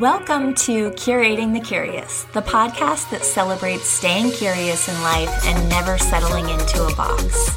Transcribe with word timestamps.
Welcome 0.00 0.54
to 0.54 0.92
Curating 0.92 1.52
the 1.54 1.60
Curious, 1.60 2.22
the 2.32 2.40
podcast 2.40 3.10
that 3.10 3.24
celebrates 3.24 3.82
staying 3.82 4.30
curious 4.30 4.86
in 4.88 4.94
life 5.02 5.28
and 5.44 5.68
never 5.68 5.98
settling 5.98 6.48
into 6.48 6.86
a 6.86 6.94
box. 6.94 7.50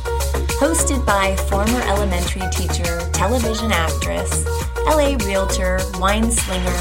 Hosted 0.57 1.05
by 1.05 1.35
former 1.35 1.79
elementary 1.81 2.41
teacher, 2.49 3.07
television 3.11 3.71
actress, 3.71 4.43
LA 4.87 5.17
realtor, 5.23 5.81
wine 5.99 6.31
slinger, 6.31 6.77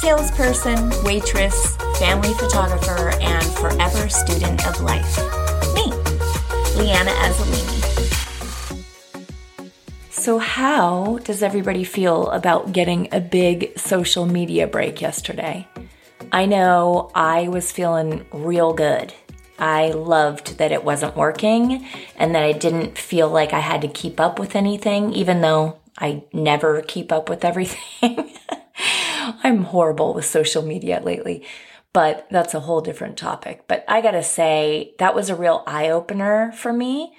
salesperson, 0.00 0.90
waitress, 1.04 1.76
family 2.00 2.34
photographer, 2.34 3.12
and 3.20 3.46
forever 3.52 4.08
student 4.08 4.66
of 4.66 4.80
life. 4.80 5.18
Me, 5.76 5.92
Leanna 6.74 7.12
Azzolini. 7.12 7.73
So, 10.24 10.38
how 10.38 11.18
does 11.24 11.42
everybody 11.42 11.84
feel 11.84 12.30
about 12.30 12.72
getting 12.72 13.08
a 13.12 13.20
big 13.20 13.78
social 13.78 14.24
media 14.24 14.66
break 14.66 15.02
yesterday? 15.02 15.68
I 16.32 16.46
know 16.46 17.10
I 17.14 17.48
was 17.48 17.70
feeling 17.70 18.24
real 18.32 18.72
good. 18.72 19.12
I 19.58 19.90
loved 19.90 20.56
that 20.56 20.72
it 20.72 20.82
wasn't 20.82 21.14
working 21.14 21.86
and 22.16 22.34
that 22.34 22.42
I 22.42 22.52
didn't 22.52 22.96
feel 22.96 23.28
like 23.28 23.52
I 23.52 23.60
had 23.60 23.82
to 23.82 23.88
keep 23.88 24.18
up 24.18 24.38
with 24.38 24.56
anything, 24.56 25.12
even 25.12 25.42
though 25.42 25.78
I 25.98 26.24
never 26.32 26.80
keep 26.80 27.12
up 27.12 27.28
with 27.28 27.44
everything. 27.44 28.32
I'm 29.42 29.64
horrible 29.64 30.14
with 30.14 30.24
social 30.24 30.62
media 30.62 31.02
lately, 31.04 31.44
but 31.92 32.26
that's 32.30 32.54
a 32.54 32.60
whole 32.60 32.80
different 32.80 33.18
topic. 33.18 33.64
But 33.68 33.84
I 33.88 34.00
gotta 34.00 34.22
say, 34.22 34.94
that 34.98 35.14
was 35.14 35.28
a 35.28 35.36
real 35.36 35.62
eye 35.66 35.90
opener 35.90 36.50
for 36.52 36.72
me 36.72 37.14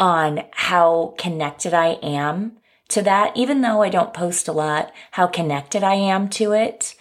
on 0.00 0.44
how 0.52 1.14
connected 1.18 1.74
I 1.74 1.98
am 2.02 2.56
to 2.88 3.02
that, 3.02 3.36
even 3.36 3.60
though 3.60 3.82
I 3.82 3.90
don't 3.90 4.14
post 4.14 4.48
a 4.48 4.52
lot, 4.52 4.92
how 5.12 5.28
connected 5.28 5.84
I 5.84 5.94
am 5.94 6.28
to 6.30 6.52
it, 6.52 6.96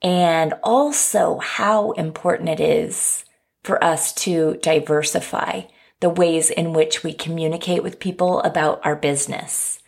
and 0.00 0.54
also 0.62 1.38
how 1.38 1.90
important 1.92 2.48
it 2.48 2.60
is 2.60 3.24
for 3.64 3.82
us 3.82 4.14
to 4.14 4.58
diversify 4.62 5.62
the 6.00 6.10
ways 6.10 6.50
in 6.50 6.72
which 6.72 7.02
we 7.02 7.12
communicate 7.12 7.82
with 7.82 7.98
people 7.98 8.40
about 8.42 8.80
our 8.84 8.96
business. 8.96 9.80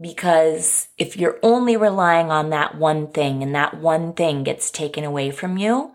Because 0.00 0.88
if 0.98 1.16
you're 1.16 1.38
only 1.42 1.76
relying 1.76 2.30
on 2.30 2.50
that 2.50 2.76
one 2.76 3.08
thing 3.08 3.42
and 3.42 3.54
that 3.54 3.78
one 3.78 4.14
thing 4.14 4.42
gets 4.42 4.70
taken 4.70 5.04
away 5.04 5.30
from 5.30 5.58
you, 5.58 5.92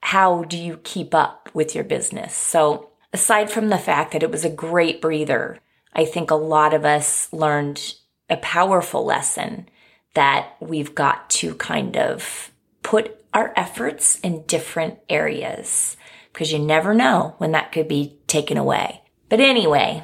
how 0.00 0.42
do 0.44 0.56
you 0.58 0.78
keep 0.82 1.14
up 1.14 1.48
with 1.54 1.74
your 1.74 1.84
business? 1.84 2.34
So 2.34 2.90
aside 3.12 3.50
from 3.50 3.68
the 3.68 3.78
fact 3.78 4.12
that 4.12 4.22
it 4.22 4.30
was 4.30 4.44
a 4.44 4.50
great 4.50 5.00
breather, 5.00 5.58
I 5.92 6.04
think 6.04 6.30
a 6.30 6.36
lot 6.36 6.74
of 6.74 6.84
us 6.84 7.32
learned 7.32 7.94
a 8.28 8.36
powerful 8.36 9.04
lesson 9.04 9.68
that 10.14 10.56
we've 10.60 10.94
got 10.94 11.30
to 11.30 11.54
kind 11.54 11.96
of 11.96 12.52
put 12.82 13.24
our 13.32 13.52
efforts 13.56 14.18
in 14.20 14.44
different 14.46 14.98
areas 15.08 15.96
because 16.32 16.52
you 16.52 16.58
never 16.58 16.94
know 16.94 17.34
when 17.38 17.52
that 17.52 17.72
could 17.72 17.88
be 17.88 18.18
taken 18.26 18.56
away. 18.56 19.02
But 19.28 19.40
anyway, 19.40 20.02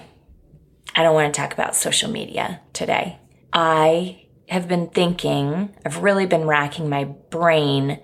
I 0.95 1.03
don't 1.03 1.15
want 1.15 1.33
to 1.33 1.41
talk 1.41 1.53
about 1.53 1.77
social 1.77 2.11
media 2.11 2.61
today. 2.73 3.19
I 3.53 4.27
have 4.49 4.69
been 4.69 4.89
thinking, 4.89 5.75
I've 5.85 6.03
really 6.03 6.27
been 6.27 6.47
racking 6.47 6.89
my 6.89 7.05
brain 7.05 8.01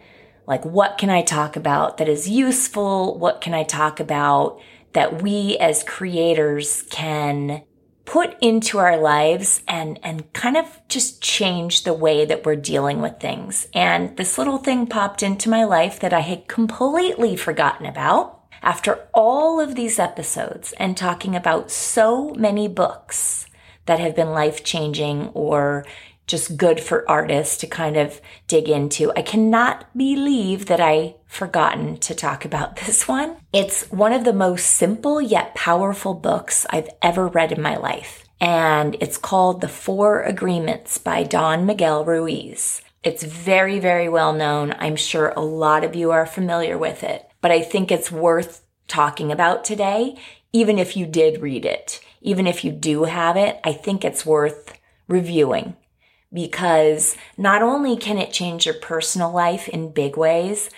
like, 0.46 0.64
what 0.64 0.98
can 0.98 1.10
I 1.10 1.22
talk 1.22 1.54
about 1.54 1.98
that 1.98 2.08
is 2.08 2.28
useful? 2.28 3.16
What 3.18 3.40
can 3.40 3.54
I 3.54 3.62
talk 3.62 4.00
about 4.00 4.60
that 4.92 5.22
we 5.22 5.56
as 5.58 5.84
creators 5.84 6.82
can 6.90 7.62
put 8.04 8.36
into 8.40 8.78
our 8.78 8.96
lives 8.96 9.62
and, 9.68 10.00
and 10.02 10.32
kind 10.32 10.56
of 10.56 10.80
just 10.88 11.22
change 11.22 11.84
the 11.84 11.94
way 11.94 12.24
that 12.24 12.44
we're 12.44 12.56
dealing 12.56 13.00
with 13.00 13.20
things. 13.20 13.68
And 13.72 14.16
this 14.16 14.36
little 14.36 14.58
thing 14.58 14.88
popped 14.88 15.22
into 15.22 15.48
my 15.48 15.62
life 15.62 16.00
that 16.00 16.12
I 16.12 16.20
had 16.20 16.48
completely 16.48 17.36
forgotten 17.36 17.86
about. 17.86 18.38
After 18.62 19.06
all 19.14 19.60
of 19.60 19.74
these 19.74 19.98
episodes 19.98 20.72
and 20.72 20.96
talking 20.96 21.36
about 21.36 21.70
so 21.70 22.34
many 22.34 22.66
books 22.68 23.46
that 23.86 24.00
have 24.00 24.16
been 24.16 24.32
life 24.32 24.64
changing 24.64 25.28
or 25.28 25.86
just 26.30 26.56
good 26.56 26.80
for 26.80 27.08
artists 27.10 27.56
to 27.58 27.66
kind 27.66 27.96
of 27.96 28.20
dig 28.46 28.68
into. 28.68 29.12
I 29.16 29.22
cannot 29.22 29.86
believe 29.96 30.66
that 30.66 30.80
I 30.80 31.16
forgotten 31.26 31.96
to 31.98 32.14
talk 32.14 32.44
about 32.44 32.76
this 32.86 33.08
one. 33.08 33.36
It's 33.52 33.90
one 33.90 34.12
of 34.12 34.24
the 34.24 34.32
most 34.32 34.66
simple 34.66 35.20
yet 35.20 35.54
powerful 35.54 36.14
books 36.14 36.66
I've 36.70 36.88
ever 37.02 37.26
read 37.26 37.52
in 37.52 37.60
my 37.60 37.76
life. 37.76 38.24
And 38.40 38.96
it's 39.00 39.18
called 39.18 39.60
The 39.60 39.68
Four 39.68 40.22
Agreements 40.22 40.96
by 40.96 41.24
Don 41.24 41.66
Miguel 41.66 42.04
Ruiz. 42.04 42.80
It's 43.02 43.22
very, 43.22 43.80
very 43.80 44.08
well 44.08 44.32
known. 44.32 44.74
I'm 44.78 44.96
sure 44.96 45.30
a 45.30 45.40
lot 45.40 45.84
of 45.84 45.94
you 45.94 46.10
are 46.10 46.26
familiar 46.26 46.78
with 46.78 47.02
it, 47.02 47.28
but 47.40 47.50
I 47.50 47.60
think 47.60 47.90
it's 47.90 48.12
worth 48.12 48.62
talking 48.88 49.32
about 49.32 49.64
today, 49.64 50.16
even 50.52 50.78
if 50.78 50.96
you 50.96 51.06
did 51.06 51.42
read 51.42 51.64
it. 51.64 52.00
Even 52.22 52.46
if 52.46 52.64
you 52.64 52.72
do 52.72 53.04
have 53.04 53.36
it, 53.36 53.58
I 53.64 53.72
think 53.72 54.04
it's 54.04 54.26
worth 54.26 54.78
reviewing 55.08 55.76
because 56.32 57.16
not 57.36 57.62
only 57.62 57.96
can 57.96 58.18
it 58.18 58.32
change 58.32 58.66
your 58.66 58.74
personal 58.74 59.30
life 59.30 59.68
in 59.68 59.92
big 59.92 60.16
ways, 60.16 60.70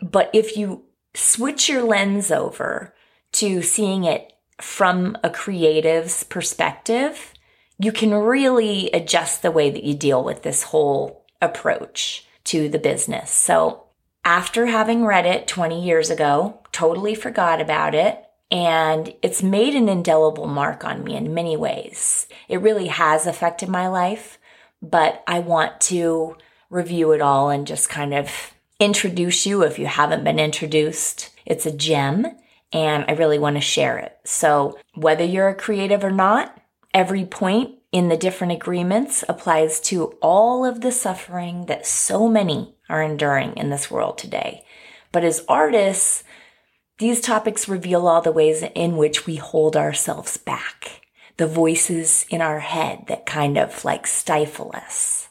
but 0.00 0.30
if 0.32 0.56
you 0.56 0.84
switch 1.14 1.68
your 1.68 1.82
lens 1.82 2.30
over 2.30 2.94
to 3.32 3.62
seeing 3.62 4.04
it 4.04 4.32
from 4.60 5.16
a 5.22 5.30
creative's 5.30 6.24
perspective, 6.24 7.34
you 7.78 7.92
can 7.92 8.12
really 8.14 8.90
adjust 8.92 9.42
the 9.42 9.50
way 9.50 9.70
that 9.70 9.84
you 9.84 9.94
deal 9.94 10.24
with 10.24 10.42
this 10.42 10.62
whole 10.64 11.26
approach 11.42 12.26
to 12.44 12.68
the 12.68 12.78
business. 12.78 13.30
So 13.30 13.84
after 14.24 14.66
having 14.66 15.04
read 15.04 15.26
it 15.26 15.46
20 15.46 15.84
years 15.84 16.10
ago, 16.10 16.60
totally 16.72 17.14
forgot 17.14 17.60
about 17.60 17.94
it. 17.94 18.22
And 18.50 19.12
it's 19.22 19.42
made 19.42 19.74
an 19.74 19.88
indelible 19.88 20.46
mark 20.46 20.84
on 20.84 21.04
me 21.04 21.16
in 21.16 21.34
many 21.34 21.56
ways. 21.56 22.28
It 22.48 22.60
really 22.60 22.86
has 22.86 23.26
affected 23.26 23.68
my 23.68 23.88
life 23.88 24.38
but 24.82 25.22
I 25.26 25.40
want 25.40 25.80
to 25.82 26.36
review 26.70 27.12
it 27.12 27.20
all 27.20 27.50
and 27.50 27.66
just 27.66 27.88
kind 27.88 28.14
of 28.14 28.54
introduce 28.78 29.46
you 29.46 29.62
if 29.62 29.78
you 29.78 29.86
haven't 29.86 30.24
been 30.24 30.38
introduced. 30.38 31.30
It's 31.44 31.66
a 31.66 31.72
gem 31.72 32.26
and 32.72 33.04
I 33.08 33.12
really 33.12 33.38
want 33.38 33.56
to 33.56 33.60
share 33.60 33.98
it. 33.98 34.18
So 34.24 34.78
whether 34.94 35.24
you're 35.24 35.48
a 35.48 35.54
creative 35.54 36.04
or 36.04 36.10
not, 36.10 36.60
every 36.92 37.24
point 37.24 37.76
in 37.92 38.08
the 38.08 38.16
different 38.16 38.52
agreements 38.52 39.24
applies 39.28 39.80
to 39.80 40.06
all 40.20 40.64
of 40.64 40.80
the 40.80 40.92
suffering 40.92 41.66
that 41.66 41.86
so 41.86 42.28
many 42.28 42.74
are 42.88 43.02
enduring 43.02 43.56
in 43.56 43.70
this 43.70 43.90
world 43.90 44.18
today. 44.18 44.64
But 45.12 45.24
as 45.24 45.44
artists, 45.48 46.24
these 46.98 47.20
topics 47.20 47.68
reveal 47.68 48.06
all 48.06 48.20
the 48.20 48.32
ways 48.32 48.64
in 48.74 48.96
which 48.96 49.26
we 49.26 49.36
hold 49.36 49.76
ourselves 49.76 50.36
back 50.36 51.05
the 51.36 51.46
voices 51.46 52.26
in 52.30 52.40
our 52.40 52.60
head 52.60 53.04
that 53.08 53.26
kind 53.26 53.58
of 53.58 53.84
like 53.84 54.06
stifle 54.06 54.70
us. 54.74 55.28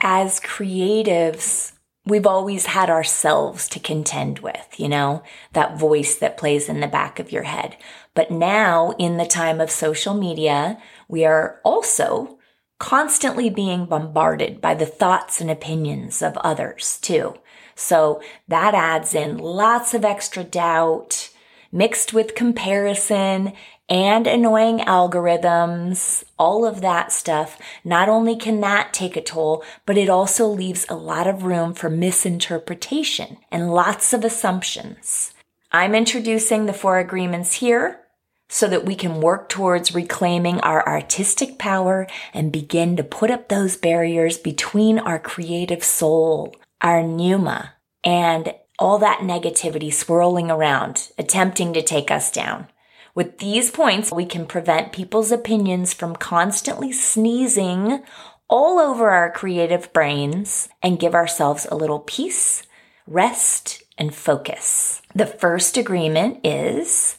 As 0.00 0.40
creatives, 0.40 1.72
we've 2.04 2.26
always 2.26 2.66
had 2.66 2.90
ourselves 2.90 3.68
to 3.68 3.80
contend 3.80 4.40
with, 4.40 4.74
you 4.76 4.88
know, 4.88 5.22
that 5.52 5.78
voice 5.78 6.16
that 6.16 6.36
plays 6.36 6.68
in 6.68 6.80
the 6.80 6.86
back 6.86 7.18
of 7.18 7.32
your 7.32 7.44
head. 7.44 7.76
But 8.14 8.30
now 8.30 8.92
in 8.98 9.16
the 9.16 9.26
time 9.26 9.60
of 9.60 9.70
social 9.70 10.14
media, 10.14 10.78
we 11.08 11.24
are 11.24 11.60
also 11.64 12.38
constantly 12.78 13.48
being 13.48 13.86
bombarded 13.86 14.60
by 14.60 14.74
the 14.74 14.86
thoughts 14.86 15.40
and 15.40 15.50
opinions 15.50 16.20
of 16.20 16.36
others 16.38 16.98
too. 17.00 17.34
So 17.74 18.20
that 18.48 18.74
adds 18.74 19.14
in 19.14 19.38
lots 19.38 19.94
of 19.94 20.04
extra 20.04 20.44
doubt 20.44 21.30
mixed 21.72 22.12
with 22.12 22.36
comparison 22.36 23.52
and 23.88 24.26
annoying 24.26 24.78
algorithms, 24.78 26.24
all 26.38 26.66
of 26.66 26.80
that 26.80 27.12
stuff, 27.12 27.58
not 27.84 28.08
only 28.08 28.36
can 28.36 28.60
that 28.60 28.92
take 28.92 29.16
a 29.16 29.20
toll, 29.20 29.62
but 29.84 29.98
it 29.98 30.08
also 30.08 30.46
leaves 30.46 30.86
a 30.88 30.94
lot 30.94 31.26
of 31.26 31.44
room 31.44 31.74
for 31.74 31.90
misinterpretation 31.90 33.36
and 33.50 33.72
lots 33.72 34.12
of 34.12 34.24
assumptions. 34.24 35.34
I'm 35.70 35.94
introducing 35.94 36.66
the 36.66 36.72
four 36.72 36.98
agreements 36.98 37.54
here 37.54 38.00
so 38.48 38.68
that 38.68 38.84
we 38.84 38.94
can 38.94 39.20
work 39.20 39.48
towards 39.48 39.94
reclaiming 39.94 40.60
our 40.60 40.86
artistic 40.86 41.58
power 41.58 42.06
and 42.32 42.52
begin 42.52 42.96
to 42.96 43.02
put 43.02 43.30
up 43.30 43.48
those 43.48 43.76
barriers 43.76 44.38
between 44.38 44.98
our 44.98 45.18
creative 45.18 45.82
soul, 45.82 46.54
our 46.80 47.02
pneuma, 47.02 47.74
and 48.04 48.54
all 48.78 48.98
that 48.98 49.20
negativity 49.20 49.92
swirling 49.92 50.50
around, 50.50 51.10
attempting 51.18 51.72
to 51.72 51.82
take 51.82 52.10
us 52.10 52.30
down. 52.30 52.68
With 53.14 53.38
these 53.38 53.70
points, 53.70 54.10
we 54.10 54.26
can 54.26 54.44
prevent 54.44 54.92
people's 54.92 55.30
opinions 55.30 55.94
from 55.94 56.16
constantly 56.16 56.90
sneezing 56.90 58.02
all 58.48 58.80
over 58.80 59.10
our 59.10 59.30
creative 59.30 59.92
brains 59.92 60.68
and 60.82 60.98
give 60.98 61.14
ourselves 61.14 61.66
a 61.70 61.76
little 61.76 62.00
peace, 62.00 62.64
rest, 63.06 63.84
and 63.96 64.12
focus. 64.12 65.00
The 65.14 65.26
first 65.26 65.76
agreement 65.76 66.40
is 66.44 67.16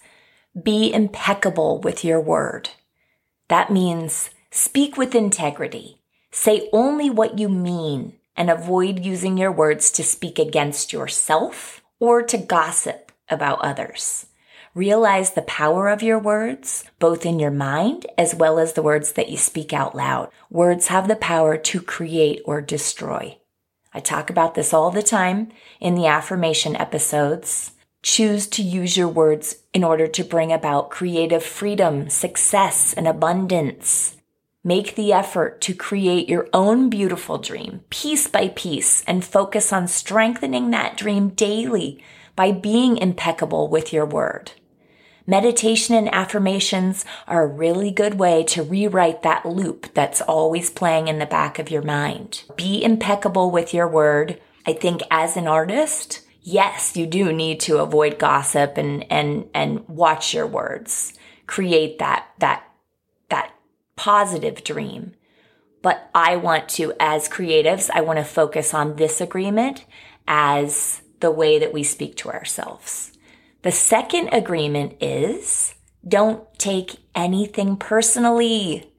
be 0.61 0.93
impeccable 0.93 1.79
with 1.79 2.03
your 2.03 2.19
word. 2.19 2.71
That 3.47 3.71
means 3.71 4.29
speak 4.51 4.97
with 4.97 5.15
integrity. 5.15 6.01
Say 6.31 6.69
only 6.73 7.09
what 7.09 7.39
you 7.39 7.47
mean 7.47 8.13
and 8.35 8.49
avoid 8.49 9.05
using 9.05 9.37
your 9.37 9.51
words 9.51 9.91
to 9.91 10.03
speak 10.03 10.39
against 10.39 10.91
yourself 10.91 11.81
or 11.99 12.21
to 12.23 12.37
gossip 12.37 13.13
about 13.29 13.61
others. 13.61 14.25
Realize 14.75 15.31
the 15.31 15.41
power 15.43 15.87
of 15.87 16.03
your 16.03 16.19
words, 16.19 16.83
both 16.99 17.25
in 17.25 17.39
your 17.39 17.49
mind 17.49 18.05
as 18.17 18.35
well 18.35 18.59
as 18.59 18.73
the 18.73 18.81
words 18.81 19.13
that 19.13 19.29
you 19.29 19.37
speak 19.37 19.71
out 19.71 19.95
loud. 19.95 20.29
Words 20.49 20.87
have 20.87 21.07
the 21.07 21.15
power 21.15 21.55
to 21.55 21.81
create 21.81 22.41
or 22.43 22.59
destroy. 22.59 23.37
I 23.93 24.01
talk 24.01 24.29
about 24.29 24.53
this 24.53 24.73
all 24.73 24.91
the 24.91 25.01
time 25.01 25.47
in 25.79 25.95
the 25.95 26.07
affirmation 26.07 26.75
episodes. 26.75 27.71
Choose 28.03 28.47
to 28.47 28.61
use 28.61 28.97
your 28.97 29.07
words 29.07 29.63
in 29.73 29.85
order 29.85 30.07
to 30.07 30.25
bring 30.25 30.51
about 30.51 30.89
creative 30.89 31.41
freedom, 31.41 32.09
success, 32.09 32.93
and 32.93 33.07
abundance. 33.07 34.17
Make 34.61 34.95
the 34.95 35.13
effort 35.13 35.61
to 35.61 35.73
create 35.73 36.27
your 36.27 36.49
own 36.51 36.89
beautiful 36.89 37.37
dream 37.37 37.85
piece 37.89 38.27
by 38.27 38.49
piece 38.49 39.05
and 39.05 39.23
focus 39.23 39.71
on 39.71 39.87
strengthening 39.87 40.71
that 40.71 40.97
dream 40.97 41.29
daily 41.29 42.03
by 42.35 42.51
being 42.51 42.97
impeccable 42.97 43.69
with 43.69 43.93
your 43.93 44.05
word. 44.05 44.51
Meditation 45.27 45.95
and 45.95 46.13
affirmations 46.13 47.03
are 47.27 47.43
a 47.43 47.47
really 47.47 47.89
good 47.89 48.19
way 48.19 48.43
to 48.43 48.61
rewrite 48.61 49.23
that 49.23 49.43
loop 49.45 49.91
that's 49.95 50.21
always 50.21 50.69
playing 50.69 51.07
in 51.07 51.17
the 51.17 51.25
back 51.25 51.57
of 51.57 51.71
your 51.71 51.81
mind. 51.81 52.43
Be 52.55 52.83
impeccable 52.83 53.49
with 53.49 53.73
your 53.73 53.87
word. 53.87 54.39
I 54.67 54.73
think 54.73 55.01
as 55.09 55.35
an 55.35 55.47
artist, 55.47 56.21
yes, 56.43 56.95
you 56.95 57.07
do 57.07 57.33
need 57.33 57.59
to 57.61 57.77
avoid 57.77 58.19
gossip 58.19 58.77
and, 58.77 59.11
and, 59.11 59.49
and 59.53 59.87
watch 59.89 60.33
your 60.33 60.45
words. 60.45 61.13
Create 61.47 61.97
that, 61.97 62.27
that, 62.37 62.63
that 63.29 63.51
positive 63.95 64.63
dream. 64.63 65.15
But 65.81 66.07
I 66.13 66.35
want 66.35 66.69
to, 66.69 66.93
as 66.99 67.29
creatives, 67.29 67.89
I 67.91 68.01
want 68.01 68.19
to 68.19 68.25
focus 68.25 68.75
on 68.75 68.95
this 68.95 69.21
agreement 69.21 69.85
as 70.27 71.01
the 71.19 71.31
way 71.31 71.57
that 71.57 71.73
we 71.73 71.83
speak 71.83 72.15
to 72.17 72.29
ourselves. 72.29 73.11
The 73.65 73.71
second 73.71 74.29
agreement 74.31 74.97
is 75.01 75.73
don't 76.07 76.47
take 76.59 76.97
anything 77.15 77.77
personally. 77.77 78.91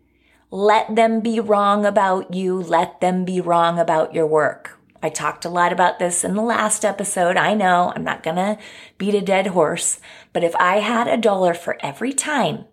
Let 0.50 0.96
them 0.96 1.20
be 1.20 1.38
wrong 1.38 1.86
about 1.86 2.34
you. 2.34 2.60
Let 2.60 3.00
them 3.00 3.24
be 3.24 3.40
wrong 3.40 3.78
about 3.78 4.12
your 4.12 4.26
work. 4.26 4.76
I 5.00 5.08
talked 5.08 5.44
a 5.44 5.48
lot 5.48 5.72
about 5.72 6.00
this 6.00 6.24
in 6.24 6.34
the 6.34 6.42
last 6.42 6.84
episode. 6.84 7.36
I 7.36 7.54
know 7.54 7.92
I'm 7.94 8.02
not 8.02 8.24
going 8.24 8.34
to 8.34 8.58
beat 8.98 9.14
a 9.14 9.20
dead 9.20 9.46
horse, 9.46 10.00
but 10.32 10.42
if 10.42 10.56
I 10.56 10.80
had 10.80 11.06
a 11.06 11.16
dollar 11.16 11.54
for 11.54 11.78
every 11.78 12.12
time 12.12 12.64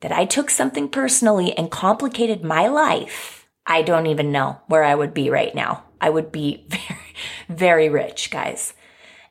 that 0.00 0.12
I 0.12 0.26
took 0.26 0.50
something 0.50 0.90
personally 0.90 1.56
and 1.56 1.70
complicated 1.70 2.44
my 2.44 2.68
life, 2.68 3.48
I 3.64 3.80
don't 3.80 4.06
even 4.06 4.30
know 4.30 4.60
where 4.66 4.84
I 4.84 4.94
would 4.94 5.14
be 5.14 5.30
right 5.30 5.54
now. 5.54 5.84
I 5.98 6.10
would 6.10 6.30
be 6.30 6.66
very, 6.68 7.00
very 7.48 7.88
rich, 7.88 8.30
guys. 8.30 8.74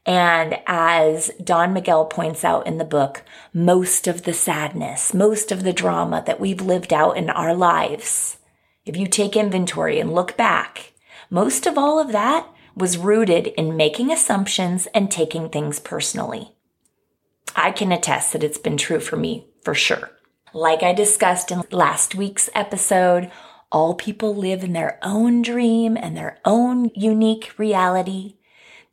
And 0.07 0.57
as 0.65 1.31
Don 1.43 1.73
Miguel 1.73 2.05
points 2.05 2.45
out 2.45 2.65
in 2.65 2.77
the 2.77 2.85
book, 2.85 3.23
most 3.53 4.07
of 4.07 4.23
the 4.23 4.31
sadness, 4.31 5.13
most 5.13 5.51
of 5.51 5.63
the 5.63 5.73
drama 5.73 6.23
that 6.25 6.39
we've 6.39 6.61
lived 6.61 6.93
out 6.93 7.17
in 7.17 7.29
our 7.29 7.53
lives, 7.53 8.37
if 8.85 8.95
you 8.95 9.05
take 9.05 9.35
inventory 9.35 9.99
and 9.99 10.15
look 10.15 10.37
back, 10.37 10.93
most 11.29 11.67
of 11.67 11.77
all 11.77 11.99
of 11.99 12.13
that 12.13 12.47
was 12.73 12.97
rooted 12.97 13.47
in 13.47 13.75
making 13.75 14.09
assumptions 14.09 14.87
and 14.93 15.11
taking 15.11 15.49
things 15.49 15.77
personally. 15.77 16.55
I 17.53 17.71
can 17.71 17.91
attest 17.91 18.31
that 18.31 18.45
it's 18.45 18.57
been 18.57 18.77
true 18.77 19.01
for 19.01 19.17
me 19.17 19.47
for 19.61 19.73
sure. 19.73 20.11
Like 20.53 20.83
I 20.83 20.93
discussed 20.93 21.51
in 21.51 21.63
last 21.69 22.15
week's 22.15 22.49
episode, 22.55 23.29
all 23.73 23.93
people 23.93 24.33
live 24.33 24.63
in 24.63 24.71
their 24.71 24.99
own 25.03 25.41
dream 25.41 25.97
and 25.97 26.15
their 26.15 26.39
own 26.45 26.91
unique 26.95 27.51
reality. 27.57 28.36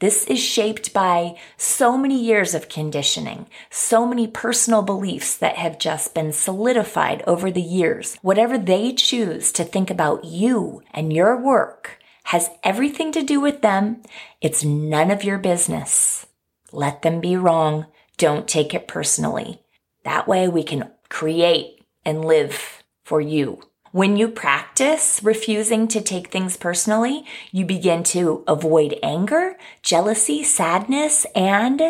This 0.05 0.27
is 0.27 0.39
shaped 0.39 0.93
by 0.93 1.35
so 1.57 1.97
many 1.97 2.23
years 2.23 2.53
of 2.55 2.69
conditioning, 2.69 3.47
so 3.71 4.07
many 4.07 4.27
personal 4.27 4.83
beliefs 4.83 5.35
that 5.39 5.57
have 5.57 5.79
just 5.79 6.15
been 6.15 6.31
solidified 6.31 7.23
over 7.27 7.51
the 7.51 7.63
years. 7.63 8.19
Whatever 8.21 8.59
they 8.59 8.93
choose 8.93 9.51
to 9.53 9.65
think 9.65 9.89
about 9.89 10.27
you 10.27 10.83
and 10.93 11.11
your 11.11 11.41
work 11.41 12.01
has 12.25 12.51
everything 12.63 13.13
to 13.13 13.23
do 13.23 13.41
with 13.41 13.63
them. 13.63 14.03
It's 14.43 14.63
none 14.63 15.11
of 15.11 15.25
your 15.25 15.39
business. 15.39 16.27
Let 16.71 17.01
them 17.01 17.23
be 17.23 17.39
wrong. 17.39 17.87
Don't 18.19 18.47
take 18.47 18.75
it 18.75 18.87
personally. 18.87 19.63
That 20.03 20.29
way 20.29 20.49
we 20.49 20.65
can 20.65 20.91
create 21.09 21.83
and 22.05 22.23
live 22.23 22.85
for 23.07 23.23
you. 23.23 23.63
When 23.95 24.17
you 24.17 24.27
practice 24.27 25.21
refusing 25.23 25.87
to 25.87 26.01
take 26.01 26.33
things 26.33 26.57
personally, 26.57 27.25
you 27.53 27.65
begin 27.65 28.03
to 28.11 28.43
avoid 28.49 28.99
anger, 29.05 29.57
jealousy, 29.83 30.43
sadness, 30.43 31.27
and 31.37 31.81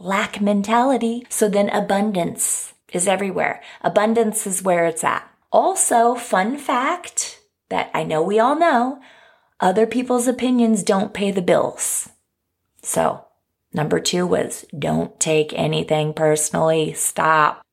lack 0.00 0.40
mentality. 0.40 1.24
So 1.28 1.48
then 1.48 1.68
abundance 1.68 2.74
is 2.92 3.06
everywhere. 3.06 3.62
Abundance 3.80 4.44
is 4.44 4.64
where 4.64 4.86
it's 4.86 5.04
at. 5.04 5.24
Also, 5.52 6.16
fun 6.16 6.58
fact 6.58 7.38
that 7.68 7.92
I 7.94 8.02
know 8.02 8.24
we 8.24 8.40
all 8.40 8.58
know, 8.58 9.00
other 9.60 9.86
people's 9.86 10.26
opinions 10.26 10.82
don't 10.82 11.14
pay 11.14 11.30
the 11.30 11.42
bills. 11.42 12.08
So 12.82 13.24
number 13.72 14.00
two 14.00 14.26
was 14.26 14.66
don't 14.76 15.20
take 15.20 15.52
anything 15.52 16.12
personally. 16.12 16.92
Stop. 16.94 17.64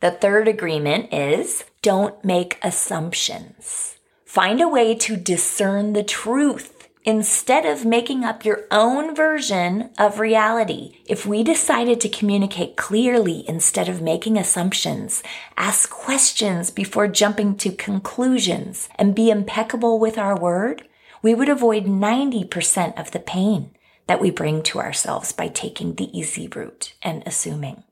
The 0.00 0.10
third 0.10 0.48
agreement 0.48 1.14
is 1.14 1.64
don't 1.82 2.24
make 2.24 2.58
assumptions. 2.62 3.96
Find 4.24 4.60
a 4.60 4.68
way 4.68 4.94
to 4.96 5.16
discern 5.16 5.92
the 5.92 6.02
truth 6.02 6.88
instead 7.04 7.64
of 7.64 7.86
making 7.86 8.24
up 8.24 8.44
your 8.44 8.64
own 8.70 9.14
version 9.14 9.88
of 9.96 10.18
reality. 10.18 10.98
If 11.06 11.24
we 11.24 11.42
decided 11.42 12.00
to 12.02 12.08
communicate 12.08 12.76
clearly 12.76 13.48
instead 13.48 13.88
of 13.88 14.02
making 14.02 14.36
assumptions, 14.36 15.22
ask 15.56 15.88
questions 15.88 16.70
before 16.70 17.08
jumping 17.08 17.56
to 17.58 17.72
conclusions, 17.72 18.90
and 18.96 19.14
be 19.14 19.30
impeccable 19.30 19.98
with 19.98 20.18
our 20.18 20.38
word, 20.38 20.86
we 21.22 21.34
would 21.34 21.48
avoid 21.48 21.86
90% 21.86 23.00
of 23.00 23.12
the 23.12 23.20
pain 23.20 23.70
that 24.06 24.20
we 24.20 24.30
bring 24.30 24.62
to 24.64 24.78
ourselves 24.78 25.32
by 25.32 25.48
taking 25.48 25.94
the 25.94 26.16
easy 26.18 26.48
route 26.48 26.92
and 27.02 27.22
assuming 27.24 27.84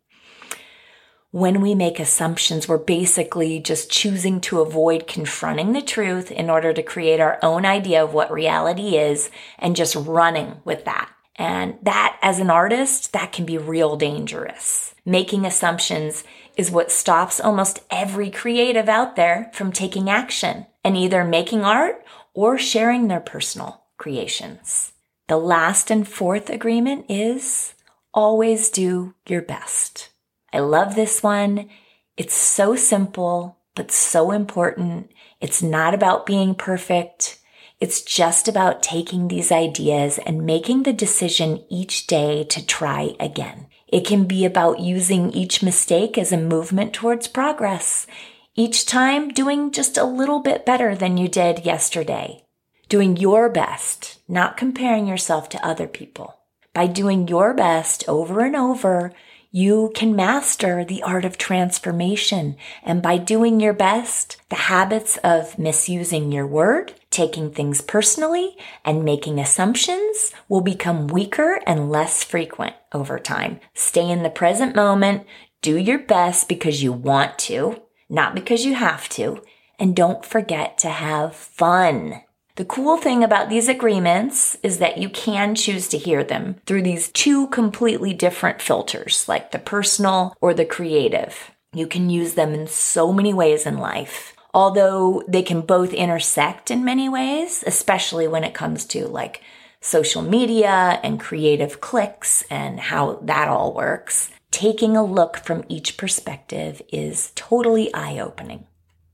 when 1.36 1.60
we 1.60 1.74
make 1.74 2.00
assumptions, 2.00 2.66
we're 2.66 2.78
basically 2.78 3.60
just 3.60 3.90
choosing 3.90 4.40
to 4.40 4.62
avoid 4.62 5.06
confronting 5.06 5.74
the 5.74 5.82
truth 5.82 6.30
in 6.30 6.48
order 6.48 6.72
to 6.72 6.82
create 6.82 7.20
our 7.20 7.38
own 7.42 7.66
idea 7.66 8.02
of 8.02 8.14
what 8.14 8.32
reality 8.32 8.96
is 8.96 9.30
and 9.58 9.76
just 9.76 9.94
running 9.94 10.56
with 10.64 10.86
that. 10.86 11.10
And 11.34 11.76
that, 11.82 12.18
as 12.22 12.40
an 12.40 12.48
artist, 12.48 13.12
that 13.12 13.32
can 13.32 13.44
be 13.44 13.58
real 13.58 13.98
dangerous. 13.98 14.94
Making 15.04 15.44
assumptions 15.44 16.24
is 16.56 16.70
what 16.70 16.90
stops 16.90 17.38
almost 17.38 17.84
every 17.90 18.30
creative 18.30 18.88
out 18.88 19.14
there 19.14 19.50
from 19.52 19.72
taking 19.72 20.08
action 20.08 20.64
and 20.82 20.96
either 20.96 21.22
making 21.22 21.66
art 21.66 22.02
or 22.32 22.56
sharing 22.56 23.08
their 23.08 23.20
personal 23.20 23.82
creations. 23.98 24.94
The 25.28 25.36
last 25.36 25.90
and 25.90 26.08
fourth 26.08 26.48
agreement 26.48 27.04
is 27.10 27.74
always 28.14 28.70
do 28.70 29.12
your 29.28 29.42
best. 29.42 30.08
I 30.56 30.60
love 30.60 30.94
this 30.94 31.22
one. 31.22 31.68
It's 32.16 32.32
so 32.32 32.76
simple, 32.76 33.58
but 33.74 33.90
so 33.92 34.30
important. 34.30 35.10
It's 35.38 35.62
not 35.62 35.92
about 35.92 36.24
being 36.24 36.54
perfect. 36.54 37.40
It's 37.78 38.00
just 38.00 38.48
about 38.48 38.82
taking 38.82 39.28
these 39.28 39.52
ideas 39.52 40.16
and 40.16 40.46
making 40.46 40.84
the 40.84 40.94
decision 40.94 41.62
each 41.68 42.06
day 42.06 42.42
to 42.44 42.64
try 42.64 43.14
again. 43.20 43.66
It 43.86 44.06
can 44.06 44.24
be 44.24 44.46
about 44.46 44.80
using 44.80 45.30
each 45.32 45.62
mistake 45.62 46.16
as 46.16 46.32
a 46.32 46.38
movement 46.38 46.94
towards 46.94 47.28
progress. 47.28 48.06
Each 48.54 48.86
time 48.86 49.28
doing 49.28 49.72
just 49.72 49.98
a 49.98 50.04
little 50.04 50.40
bit 50.40 50.64
better 50.64 50.94
than 50.94 51.18
you 51.18 51.28
did 51.28 51.66
yesterday. 51.66 52.46
Doing 52.88 53.18
your 53.18 53.50
best, 53.50 54.20
not 54.26 54.56
comparing 54.56 55.06
yourself 55.06 55.50
to 55.50 55.62
other 55.62 55.86
people. 55.86 56.38
By 56.72 56.86
doing 56.86 57.28
your 57.28 57.52
best 57.52 58.08
over 58.08 58.40
and 58.40 58.56
over, 58.56 59.12
you 59.50 59.92
can 59.94 60.16
master 60.16 60.84
the 60.84 61.02
art 61.02 61.24
of 61.24 61.38
transformation. 61.38 62.56
And 62.82 63.02
by 63.02 63.18
doing 63.18 63.60
your 63.60 63.72
best, 63.72 64.36
the 64.48 64.56
habits 64.56 65.16
of 65.18 65.58
misusing 65.58 66.32
your 66.32 66.46
word, 66.46 66.94
taking 67.10 67.50
things 67.50 67.80
personally, 67.80 68.56
and 68.84 69.04
making 69.04 69.38
assumptions 69.38 70.32
will 70.48 70.60
become 70.60 71.06
weaker 71.06 71.60
and 71.66 71.90
less 71.90 72.22
frequent 72.22 72.74
over 72.92 73.18
time. 73.18 73.60
Stay 73.74 74.10
in 74.10 74.22
the 74.22 74.30
present 74.30 74.76
moment. 74.76 75.26
Do 75.62 75.76
your 75.76 75.98
best 75.98 76.48
because 76.48 76.82
you 76.82 76.92
want 76.92 77.38
to, 77.40 77.82
not 78.08 78.34
because 78.34 78.64
you 78.64 78.74
have 78.74 79.08
to. 79.10 79.42
And 79.78 79.96
don't 79.96 80.24
forget 80.24 80.78
to 80.78 80.88
have 80.88 81.34
fun. 81.34 82.22
The 82.56 82.64
cool 82.64 82.96
thing 82.96 83.22
about 83.22 83.50
these 83.50 83.68
agreements 83.68 84.56
is 84.62 84.78
that 84.78 84.96
you 84.96 85.10
can 85.10 85.54
choose 85.54 85.88
to 85.88 85.98
hear 85.98 86.24
them 86.24 86.56
through 86.64 86.82
these 86.82 87.08
two 87.08 87.48
completely 87.48 88.14
different 88.14 88.62
filters, 88.62 89.28
like 89.28 89.50
the 89.50 89.58
personal 89.58 90.34
or 90.40 90.54
the 90.54 90.64
creative. 90.64 91.50
You 91.74 91.86
can 91.86 92.08
use 92.08 92.32
them 92.32 92.54
in 92.54 92.66
so 92.66 93.12
many 93.12 93.34
ways 93.34 93.66
in 93.66 93.76
life. 93.76 94.32
although 94.56 95.22
they 95.28 95.42
can 95.42 95.60
both 95.60 95.92
intersect 95.92 96.70
in 96.70 96.82
many 96.82 97.10
ways, 97.10 97.62
especially 97.66 98.26
when 98.26 98.42
it 98.42 98.54
comes 98.54 98.86
to 98.86 99.06
like 99.06 99.42
social 99.82 100.22
media 100.22 100.98
and 101.04 101.20
creative 101.20 101.78
clicks 101.82 102.42
and 102.50 102.80
how 102.80 103.16
that 103.22 103.48
all 103.48 103.74
works. 103.74 104.30
Taking 104.50 104.96
a 104.96 105.04
look 105.04 105.36
from 105.36 105.62
each 105.68 105.98
perspective 105.98 106.80
is 106.90 107.32
totally 107.34 107.92
eye 107.92 108.18
opening. 108.18 108.66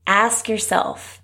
Ask 0.07 0.47
yourself, 0.47 1.21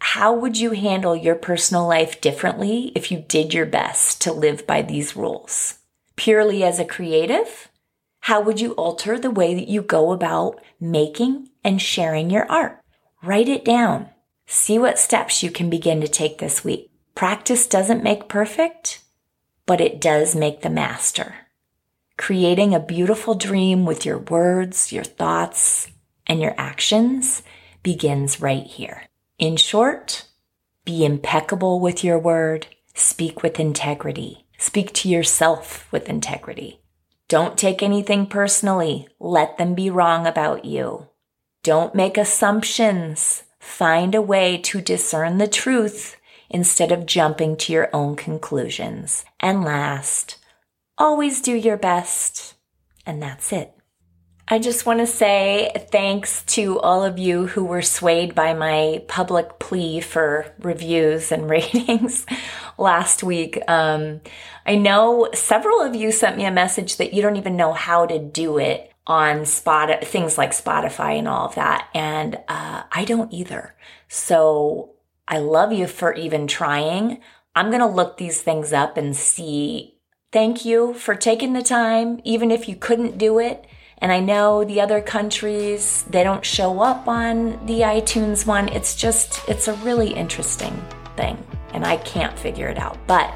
how 0.00 0.32
would 0.32 0.58
you 0.58 0.72
handle 0.72 1.16
your 1.16 1.34
personal 1.34 1.86
life 1.86 2.20
differently 2.20 2.92
if 2.94 3.10
you 3.10 3.18
did 3.18 3.52
your 3.52 3.66
best 3.66 4.20
to 4.22 4.32
live 4.32 4.66
by 4.66 4.82
these 4.82 5.16
rules? 5.16 5.78
Purely 6.16 6.62
as 6.64 6.78
a 6.78 6.84
creative? 6.84 7.68
How 8.20 8.40
would 8.40 8.60
you 8.60 8.72
alter 8.72 9.18
the 9.18 9.30
way 9.30 9.54
that 9.54 9.68
you 9.68 9.82
go 9.82 10.12
about 10.12 10.60
making 10.80 11.50
and 11.64 11.80
sharing 11.80 12.30
your 12.30 12.50
art? 12.50 12.80
Write 13.22 13.48
it 13.48 13.64
down. 13.64 14.08
See 14.46 14.78
what 14.78 14.98
steps 14.98 15.42
you 15.42 15.50
can 15.50 15.68
begin 15.68 16.00
to 16.00 16.08
take 16.08 16.38
this 16.38 16.64
week. 16.64 16.90
Practice 17.14 17.66
doesn't 17.66 18.04
make 18.04 18.28
perfect, 18.28 19.00
but 19.66 19.80
it 19.80 20.00
does 20.00 20.34
make 20.34 20.62
the 20.62 20.70
master. 20.70 21.34
Creating 22.16 22.74
a 22.74 22.80
beautiful 22.80 23.34
dream 23.34 23.84
with 23.84 24.06
your 24.06 24.18
words, 24.18 24.92
your 24.92 25.04
thoughts, 25.04 25.88
and 26.26 26.40
your 26.40 26.54
actions 26.56 27.42
begins 27.82 28.40
right 28.40 28.66
here. 28.66 29.02
In 29.38 29.56
short, 29.56 30.24
be 30.84 31.04
impeccable 31.04 31.78
with 31.78 32.02
your 32.02 32.18
word, 32.18 32.66
speak 32.94 33.40
with 33.40 33.60
integrity, 33.60 34.46
speak 34.58 34.92
to 34.94 35.08
yourself 35.08 35.86
with 35.92 36.08
integrity. 36.08 36.80
Don't 37.28 37.56
take 37.56 37.80
anything 37.80 38.26
personally. 38.26 39.06
Let 39.20 39.56
them 39.56 39.76
be 39.76 39.90
wrong 39.90 40.26
about 40.26 40.64
you. 40.64 41.06
Don't 41.62 41.94
make 41.94 42.18
assumptions. 42.18 43.44
Find 43.60 44.16
a 44.16 44.22
way 44.22 44.58
to 44.58 44.80
discern 44.80 45.38
the 45.38 45.46
truth 45.46 46.16
instead 46.50 46.90
of 46.90 47.06
jumping 47.06 47.56
to 47.58 47.72
your 47.72 47.90
own 47.92 48.16
conclusions. 48.16 49.24
And 49.38 49.62
last, 49.62 50.38
always 50.96 51.40
do 51.40 51.52
your 51.54 51.76
best. 51.76 52.54
And 53.06 53.22
that's 53.22 53.52
it. 53.52 53.77
I 54.50 54.58
just 54.58 54.86
want 54.86 55.00
to 55.00 55.06
say 55.06 55.70
thanks 55.92 56.42
to 56.54 56.80
all 56.80 57.04
of 57.04 57.18
you 57.18 57.46
who 57.48 57.66
were 57.66 57.82
swayed 57.82 58.34
by 58.34 58.54
my 58.54 59.04
public 59.06 59.58
plea 59.58 60.00
for 60.00 60.54
reviews 60.60 61.30
and 61.30 61.50
ratings 61.50 62.24
last 62.78 63.22
week. 63.22 63.58
Um, 63.68 64.22
I 64.64 64.76
know 64.76 65.28
several 65.34 65.82
of 65.82 65.94
you 65.94 66.10
sent 66.10 66.38
me 66.38 66.46
a 66.46 66.50
message 66.50 66.96
that 66.96 67.12
you 67.12 67.20
don't 67.20 67.36
even 67.36 67.56
know 67.56 67.74
how 67.74 68.06
to 68.06 68.18
do 68.18 68.58
it 68.58 68.90
on 69.06 69.44
spot 69.44 70.02
things 70.04 70.38
like 70.38 70.52
Spotify 70.52 71.18
and 71.18 71.28
all 71.28 71.46
of 71.46 71.54
that, 71.56 71.88
and 71.94 72.36
uh, 72.48 72.84
I 72.90 73.04
don't 73.04 73.32
either. 73.32 73.74
So 74.08 74.94
I 75.26 75.38
love 75.38 75.72
you 75.72 75.86
for 75.86 76.14
even 76.14 76.46
trying. 76.46 77.20
I'm 77.54 77.70
gonna 77.70 77.90
look 77.90 78.16
these 78.16 78.40
things 78.40 78.72
up 78.72 78.96
and 78.96 79.14
see. 79.14 79.98
Thank 80.32 80.64
you 80.64 80.94
for 80.94 81.14
taking 81.14 81.52
the 81.52 81.62
time, 81.62 82.20
even 82.24 82.50
if 82.50 82.66
you 82.66 82.76
couldn't 82.76 83.18
do 83.18 83.38
it 83.38 83.66
and 84.00 84.12
I 84.12 84.20
know 84.20 84.64
the 84.64 84.80
other 84.80 85.00
countries, 85.00 86.04
they 86.04 86.22
don't 86.22 86.44
show 86.44 86.80
up 86.80 87.08
on 87.08 87.66
the 87.66 87.80
iTunes 87.80 88.46
one. 88.46 88.68
It's 88.68 88.94
just, 88.94 89.40
it's 89.48 89.66
a 89.66 89.74
really 89.74 90.14
interesting 90.14 90.80
thing. 91.16 91.44
And 91.72 91.84
I 91.84 91.96
can't 91.98 92.38
figure 92.38 92.68
it 92.68 92.78
out. 92.78 92.96
But 93.06 93.32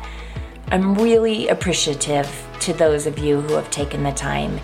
I'm 0.68 0.94
really 0.94 1.48
appreciative 1.48 2.30
to 2.60 2.72
those 2.72 3.06
of 3.06 3.18
you 3.18 3.40
who 3.40 3.54
have 3.54 3.70
taken 3.70 4.04
the 4.04 4.12
time. 4.12 4.60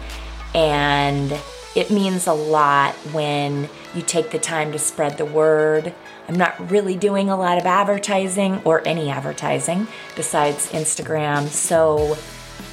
And 0.55 1.37
it 1.75 1.90
means 1.90 2.28
a 2.28 2.33
lot 2.33 2.95
when 3.12 3.69
you 3.95 4.02
take 4.02 4.31
the 4.31 4.38
time 4.38 4.73
to 4.73 4.78
spread 4.78 5.19
the 5.19 5.25
word. 5.25 5.93
I'm 6.28 6.37
not 6.37 6.71
really 6.71 6.97
doing 6.97 7.28
a 7.28 7.37
lot 7.37 7.59
of 7.59 7.67
advertising 7.67 8.62
or 8.64 8.87
any 8.87 9.11
advertising 9.11 9.88
besides 10.14 10.71
Instagram. 10.71 11.49
So, 11.49 12.17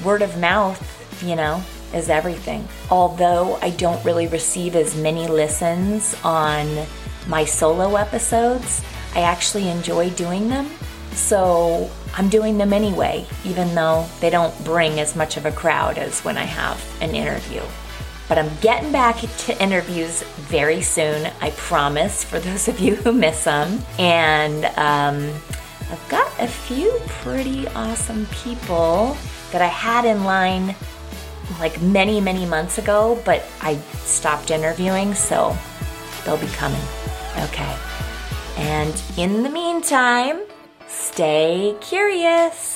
word 0.04 0.22
of 0.22 0.38
mouth, 0.38 1.22
you 1.24 1.36
know, 1.36 1.62
is 1.94 2.08
everything. 2.08 2.66
Although 2.90 3.58
I 3.62 3.70
don't 3.70 4.04
really 4.04 4.26
receive 4.26 4.76
as 4.76 4.96
many 4.96 5.26
listens 5.28 6.16
on 6.24 6.86
my 7.28 7.44
solo 7.44 7.96
episodes, 7.96 8.82
I 9.14 9.20
actually 9.22 9.68
enjoy 9.68 10.10
doing 10.10 10.48
them. 10.48 10.70
So 11.12 11.90
I'm 12.14 12.28
doing 12.28 12.58
them 12.58 12.72
anyway, 12.72 13.26
even 13.44 13.74
though 13.74 14.06
they 14.20 14.30
don't 14.30 14.64
bring 14.64 15.00
as 15.00 15.16
much 15.16 15.36
of 15.36 15.46
a 15.46 15.52
crowd 15.52 15.98
as 15.98 16.20
when 16.20 16.36
I 16.36 16.44
have 16.44 16.84
an 17.00 17.14
interview. 17.14 17.62
But 18.28 18.38
I'm 18.38 18.50
getting 18.60 18.90
back 18.90 19.20
to 19.20 19.62
interviews 19.62 20.22
very 20.22 20.82
soon, 20.82 21.30
I 21.40 21.50
promise, 21.50 22.24
for 22.24 22.38
those 22.40 22.68
of 22.68 22.80
you 22.80 22.96
who 22.96 23.12
miss 23.12 23.44
them. 23.44 23.80
And 23.98 24.64
um, 24.76 25.32
I've 25.90 26.06
got 26.08 26.30
a 26.40 26.48
few 26.48 26.98
pretty 27.06 27.68
awesome 27.68 28.26
people 28.26 29.16
that 29.52 29.62
I 29.62 29.68
had 29.68 30.04
in 30.04 30.24
line 30.24 30.74
like 31.58 31.80
many, 31.80 32.20
many 32.20 32.46
months 32.46 32.78
ago, 32.78 33.20
but 33.24 33.44
I 33.60 33.76
stopped 34.04 34.50
interviewing, 34.50 35.14
so 35.14 35.56
they'll 36.24 36.38
be 36.38 36.46
coming. 36.48 36.82
Okay. 37.38 37.76
And 38.56 39.02
in 39.16 39.42
the 39.42 39.50
meantime, 39.50 40.40
stay 40.88 41.76
curious. 41.80 42.75